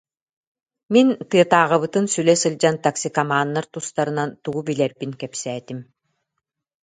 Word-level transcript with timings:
Мин 0.93 1.07
тыатааҕыбытын 1.29 2.05
сүлэ 2.13 2.35
сылдьан 2.41 2.75
токсикоманнар 2.85 3.65
тустарынан 3.73 4.29
тугу 4.43 4.59
билэрбин 4.67 5.11
кэпсээтим 5.21 5.79